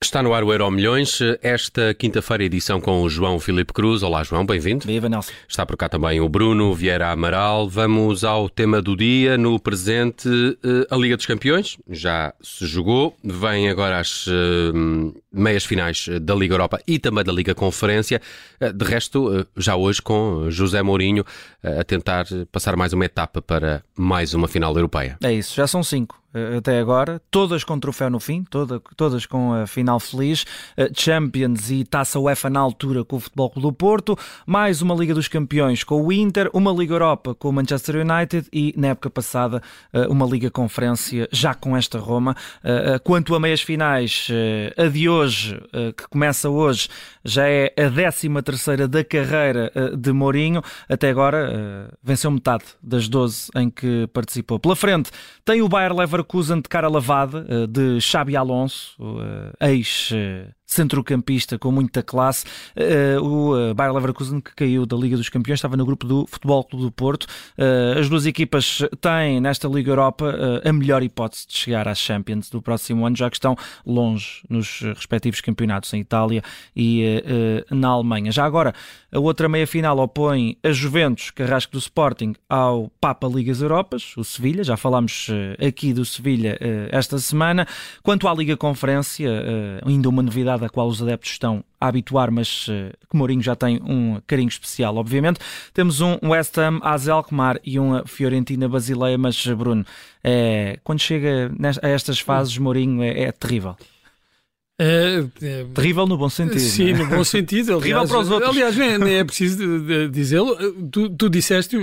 [0.00, 4.00] Está no ar o Euro Milhões, esta quinta-feira edição com o João Filipe Cruz.
[4.04, 4.86] Olá João, bem-vindo.
[4.86, 5.32] Viva Nelson.
[5.48, 7.68] Está por cá também o Bruno Vieira Amaral.
[7.68, 10.28] Vamos ao tema do dia, no presente,
[10.62, 11.78] eh, a Liga dos Campeões.
[11.90, 14.24] Já se jogou, vem agora as
[15.32, 18.20] meias finais da Liga Europa e também da Liga Conferência.
[18.60, 21.24] Uh, de resto, uh, já hoje com José Mourinho
[21.62, 25.16] a tentar passar mais uma etapa para mais uma final europeia.
[25.22, 26.18] É isso, já são cinco.
[26.34, 30.44] Eh, até agora, todas com troféu no fim, toda, todas com a final feliz,
[30.76, 34.94] eh, Champions e Taça UEFA na altura com o Futebol Clube do Porto, mais uma
[34.94, 38.88] Liga dos Campeões com o Inter, uma Liga Europa com o Manchester United e, na
[38.88, 42.36] época passada, eh, uma Liga Conferência já com esta Roma.
[43.04, 44.28] Quanto a meias finais,
[44.76, 45.60] a de hoje,
[45.96, 46.88] que começa hoje,
[47.24, 53.50] já é a 13 terceira da carreira de Mourinho, até agora venceu metade das 12
[53.56, 54.58] em que participou.
[54.58, 55.10] Pela frente
[55.44, 58.96] tem o Bayer Leverkusen de cara lavada, eh, de Xabi Alonso,
[59.60, 62.44] eh, ex eh, centrocampista com muita classe.
[62.76, 66.26] Uh, o uh, Bayer Leverkusen, que caiu da Liga dos Campeões, estava no grupo do
[66.26, 67.24] Futebol Clube do Porto.
[67.56, 72.50] Uh, as duas equipas têm, nesta Liga Europa, a melhor hipótese de chegar às Champions
[72.50, 76.42] do próximo ano, já que estão longe nos respectivos campeonatos em Itália
[76.76, 77.22] e
[77.70, 78.30] na Alemanha.
[78.30, 78.74] Já agora,
[79.10, 84.62] a outra meia-final opõe a Juventus, Carrasco do Sporting, ao Papa Ligas Europas, o Sevilha.
[84.62, 85.28] Já falámos
[85.66, 86.58] aqui do Sevilha
[86.90, 87.66] esta semana.
[88.02, 89.30] Quanto à Liga Conferência,
[89.84, 93.54] ainda uma novidade a qual os adeptos estão a habituar, mas uh, que Mourinho já
[93.54, 95.40] tem um carinho especial, obviamente.
[95.72, 99.84] Temos um West Ham, AZ Alkmaar e uma Fiorentina Basileia, mas Bruno,
[100.22, 101.50] é, quando chega
[101.82, 103.76] a estas fases, Mourinho é, é terrível.
[104.80, 106.60] É, é, terrível no bom sentido.
[106.60, 107.76] Sim, no bom sentido.
[107.76, 108.50] Aliás, terrível para os outros.
[108.50, 109.58] Aliás, nem, é preciso
[110.08, 110.56] dizê-lo.
[110.88, 111.76] Tu, tu disseste,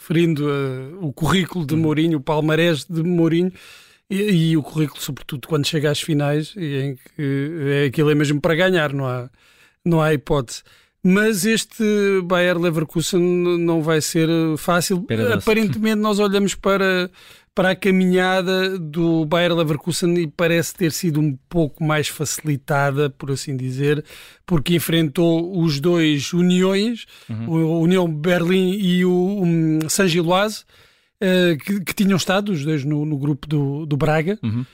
[0.00, 3.52] referindo uh, o currículo de Mourinho, o palmarés de Mourinho,
[4.10, 7.50] e, e, o currículo, sobretudo quando chega às finais, em que
[7.82, 9.30] é aquilo é mesmo para ganhar, não há,
[9.84, 10.62] não há hipótese.
[11.02, 11.84] Mas este
[12.24, 15.06] Bayer Leverkusen não vai ser fácil.
[15.32, 17.10] Aparentemente, nós olhamos para,
[17.54, 23.30] para a caminhada do Bayer Leverkusen e parece ter sido um pouco mais facilitada, por
[23.30, 24.04] assim dizer,
[24.44, 27.48] porque enfrentou os dois Uniões, uhum.
[27.48, 30.64] o União Berlim e o um, San Giloise
[31.20, 34.38] uh, que, que, tinham estado os dois no, no grupo do, do Braga.
[34.42, 34.64] Uhum.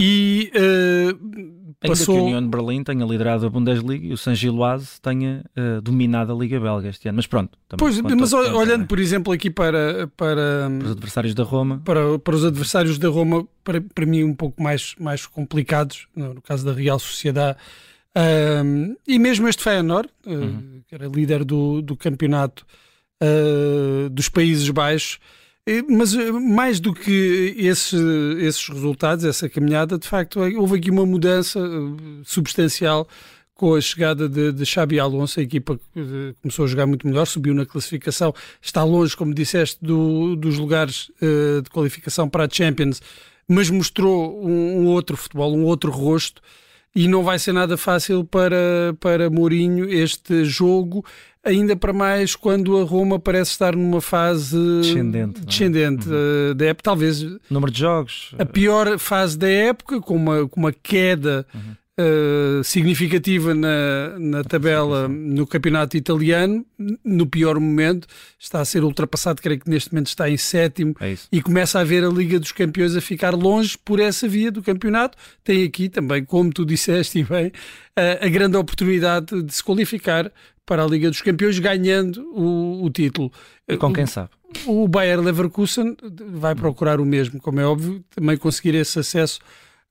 [0.00, 2.14] E uh, passou...
[2.14, 5.44] Ainda que a União de Berlim tenha liderado a Bundesliga e o San Giloise tenha
[5.56, 7.16] uh, dominado a Liga Belga este ano.
[7.16, 7.58] Mas pronto.
[7.76, 11.82] Pois, mas olhando, por exemplo, aqui para, para, para os adversários da Roma.
[11.84, 16.34] Para, para os adversários da Roma, para, para mim, um pouco mais, mais complicados, no,
[16.34, 17.58] no caso da Real Sociedade.
[18.16, 20.80] Uh, e mesmo este Feyenoord, uhum.
[20.86, 22.64] que era líder do, do campeonato
[24.12, 25.18] dos Países Baixos,
[25.88, 27.96] mas eh, mais do que esse,
[28.38, 33.06] esses resultados, essa caminhada, de facto, houve aqui uma mudança eh, substancial
[33.54, 37.26] com a chegada de, de Xabi Alonso, a equipa eh, começou a jogar muito melhor,
[37.26, 43.02] subiu na classificação, está longe, como disseste, do, dos lugares de qualificação para a Champions,
[43.48, 46.40] mas mostrou um, um, outro futebol, um outro rosto,
[46.94, 51.04] e não vai ser nada fácil para, para Mourinho este jogo,
[51.48, 55.44] ainda para mais quando a Roma parece estar numa fase descendente, é?
[55.44, 56.08] descendente.
[56.08, 60.60] Eh, da época, talvez número de jogos, a pior fase da época, com uma, com
[60.60, 62.60] uma queda uhum.
[62.60, 66.64] uh, significativa na, na tabela no campeonato italiano,
[67.04, 68.06] no pior momento,
[68.38, 71.84] está a ser ultrapassado, creio que neste momento está em sétimo é e começa a
[71.84, 75.16] ver a Liga dos Campeões a ficar longe por essa via do campeonato.
[75.42, 77.52] Tem aqui também, como tu disseste e bem,
[77.96, 80.30] a, a grande oportunidade de se qualificar
[80.68, 83.32] para a Liga dos Campeões, ganhando o, o título.
[83.66, 84.28] E com quem sabe?
[84.66, 85.96] O, o Bayer Leverkusen
[86.34, 89.40] vai procurar o mesmo, como é óbvio, também conseguir esse acesso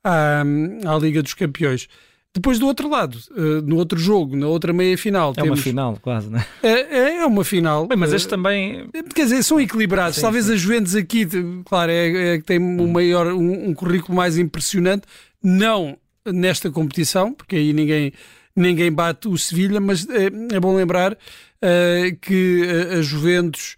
[0.04, 0.44] à,
[0.86, 1.88] à Liga dos Campeões.
[2.32, 5.32] Depois do outro lado, uh, no outro jogo, na outra meia-final.
[5.32, 5.58] É temos...
[5.58, 6.46] uma final, quase, não é?
[6.62, 7.88] É, é uma final.
[7.88, 8.88] Bem, mas este uh, também.
[9.16, 10.18] Quer dizer, são equilibrados.
[10.18, 10.54] Sim, Talvez sim.
[10.54, 11.28] a Juventus aqui,
[11.66, 15.08] claro, é, é que tem um, maior, um, um currículo mais impressionante.
[15.42, 18.14] Não nesta competição, porque aí ninguém
[18.58, 23.76] ninguém bate o Sevilha, mas é, é bom lembrar uh, que a, a, Juventus.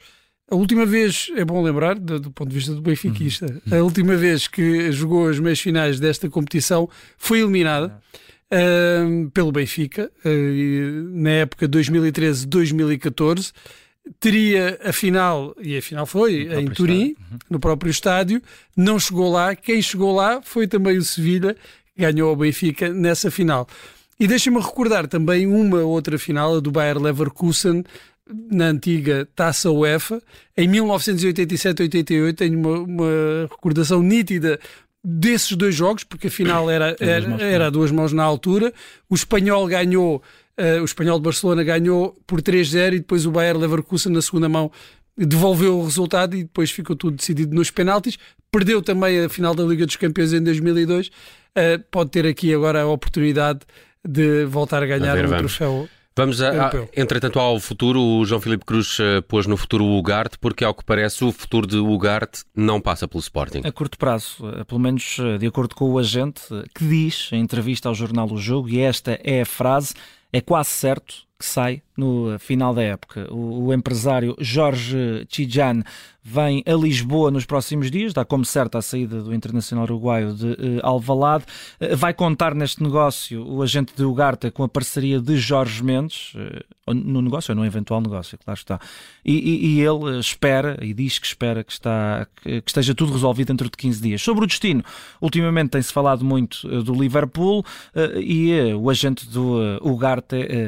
[0.49, 3.79] A última vez, é bom lembrar, do, do ponto de vista do benfiquista, uhum.
[3.79, 8.01] a última vez que jogou as meias finais desta competição foi eliminada
[8.51, 13.51] uh, pelo Benfica, uh, na época 2013-2014
[14.19, 17.37] teria a final, e a final foi em Turim, uhum.
[17.49, 18.41] no próprio estádio,
[18.75, 19.55] não chegou lá.
[19.55, 21.55] Quem chegou lá foi também o Sevilha,
[21.95, 23.67] ganhou o Benfica nessa final.
[24.19, 27.83] E deixa-me recordar também uma outra final, a do Bayer Leverkusen,
[28.51, 30.21] na antiga Taça UEFA,
[30.55, 34.59] em 1987-88, tenho uma, uma, recordação nítida
[35.03, 38.73] desses dois jogos, porque a final era, era, era a duas mãos na altura.
[39.09, 40.21] O espanhol ganhou,
[40.59, 44.49] uh, o espanhol de Barcelona ganhou por 3-0 e depois o Bayer Leverkusen na segunda
[44.49, 44.71] mão
[45.17, 48.17] devolveu o resultado e depois ficou tudo decidido nos penaltis.
[48.51, 51.07] Perdeu também a final da Liga dos Campeões em 2002.
[51.07, 51.11] Uh,
[51.89, 53.61] pode ter aqui agora a oportunidade
[54.07, 58.01] de voltar a ganhar a um troféu Vamos, a, a, entretanto, ao futuro.
[58.01, 61.31] O João Filipe Cruz uh, pôs no futuro o Ugarte, porque, ao que parece, o
[61.31, 63.61] futuro de Ugarte não passa pelo Sporting.
[63.63, 66.41] A curto prazo, uh, pelo menos uh, de acordo com o agente,
[66.75, 69.93] que diz em entrevista ao jornal O Jogo, e esta é a frase,
[70.31, 73.27] é quase certo que sai no final da época.
[73.31, 75.83] O, o empresário Jorge Chijan
[76.23, 80.47] vem a Lisboa nos próximos dias, dá como certa a saída do Internacional Uruguaio de
[80.51, 81.45] uh, Alvalade.
[81.79, 86.33] Uh, vai contar neste negócio o agente de Ugarte com a parceria de Jorge Mendes,
[86.35, 88.79] uh, no negócio ou no eventual negócio, claro está.
[89.23, 93.13] E, e, e, ele espera, e diz que espera que, está, que, que, esteja tudo
[93.13, 94.21] resolvido dentro de 15 dias.
[94.21, 94.83] Sobre o destino,
[95.21, 97.63] ultimamente tem-se falado muito do Liverpool
[98.15, 100.18] e o agente do Ugarte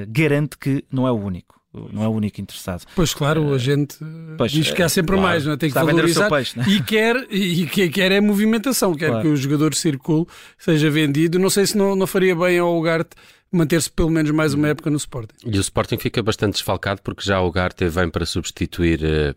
[0.07, 2.83] garante que não é o único não é o único interessado.
[2.95, 3.95] Pois claro, a gente
[4.37, 5.57] pois, diz que há sempre claro, mais, não é?
[5.57, 6.63] tem que valorizar peixe, é?
[6.69, 9.21] e quer e que quer é movimentação, quer claro.
[9.21, 10.27] que o jogador circule,
[10.57, 11.39] seja vendido.
[11.39, 13.11] Não sei se não, não faria bem ao Ugarte
[13.51, 15.35] manter-se pelo menos mais uma época no Sporting.
[15.45, 19.35] E o Sporting fica bastante desfalcado porque já o Ugarte vem para substituir uh,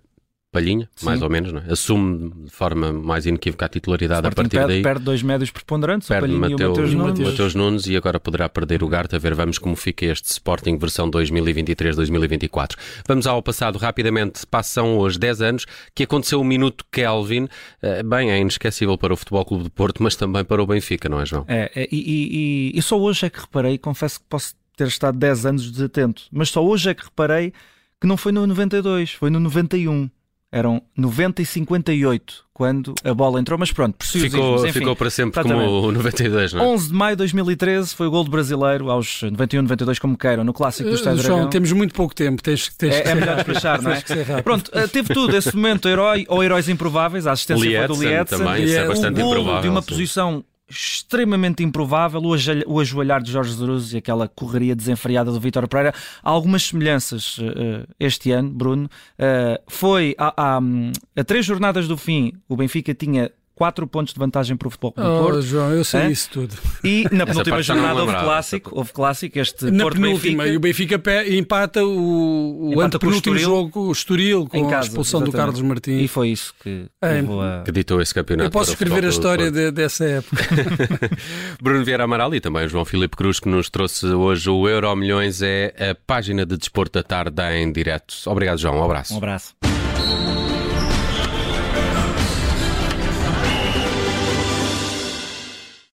[0.54, 1.06] Palhinha, Sim.
[1.06, 1.72] mais ou menos, é?
[1.72, 4.82] assume de forma mais inequívoca a titularidade a partir perde, daí.
[4.84, 7.30] Perde dois médios preponderantes, perde o Palhinha Mateus, e o Mateus Nunes.
[7.32, 9.16] Mateus Nunes e agora poderá perder o Garta.
[9.16, 12.76] A ver, vamos como fica este Sporting versão 2023-2024.
[13.04, 14.46] Vamos ao passado rapidamente.
[14.46, 17.48] Passam hoje 10 anos que aconteceu o Minuto Kelvin.
[17.82, 21.08] Eh, bem, é inesquecível para o Futebol Clube de Porto, mas também para o Benfica,
[21.08, 21.44] não é, João?
[21.48, 25.18] É, é e, e, e só hoje é que reparei, confesso que posso ter estado
[25.18, 27.52] 10 anos desatento, mas só hoje é que reparei
[28.00, 30.08] que não foi no 92, foi no 91
[30.54, 35.42] eram 90 e 58 quando a bola entrou, mas pronto, ficou, enfim, ficou para sempre
[35.42, 36.66] como o 92, não é?
[36.68, 40.44] 11 de maio de 2013 foi o gol do brasileiro, aos 91, 92, como queiram,
[40.44, 43.34] no clássico do Estádio uh, João, temos muito pouco tempo, tens, tens é, é melhor
[43.34, 44.00] despachar, não é?
[44.42, 48.02] Pronto, uh, teve tudo esse momento, herói ou heróis improváveis, a assistência Lietzen, foi do
[48.08, 49.62] Lietzen, também, isso é bastante o gol improvável.
[49.62, 49.88] de uma sim.
[49.88, 52.20] posição extremamente improvável
[52.66, 55.94] o ajoelhar de Jorge Jesus e aquela correria desenfreada do Vítor Pereira.
[56.22, 58.86] Há algumas semelhanças uh, este ano, Bruno.
[59.18, 60.60] Uh, foi há
[61.26, 65.08] três jornadas do fim, o Benfica tinha 4 pontos de vantagem para o Futebol Clube
[65.08, 65.42] oh, Porto.
[65.42, 66.10] João, eu sei é?
[66.10, 66.54] isso tudo.
[66.82, 70.52] E na penúltima jornada houve clássico, houve clássico, este na Porto penúltima, Benfica.
[70.52, 75.32] e o Benfica empata o, o antepenúltimo jogo, o Estoril, com casa, a expulsão exatamente.
[75.32, 76.02] do Carlos Martins.
[76.02, 77.62] E foi isso que é, a...
[77.62, 78.48] que ditou esse campeonato.
[78.48, 80.44] Eu posso escrever a história de, dessa época.
[81.62, 85.42] Bruno Vieira Amaral e também João Filipe Cruz, que nos trouxe hoje o Euro Milhões,
[85.42, 88.14] é a página de Desporto da Tarde em direto.
[88.26, 88.78] Obrigado, João.
[88.78, 89.14] Um abraço.
[89.14, 89.54] Um abraço.